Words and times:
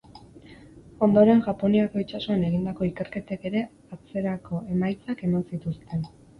Ondoren 1.07 1.43
Japoniako 1.47 2.01
itsasoan 2.05 2.47
egindako 2.49 2.89
ikerketek 2.89 3.47
ere 3.53 3.63
antzerako 3.99 4.65
emaitzak 4.79 5.27
eman 5.31 5.49
zituzten. 5.55 6.07